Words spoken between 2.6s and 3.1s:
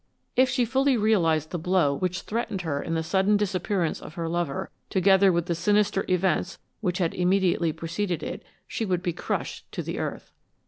her in the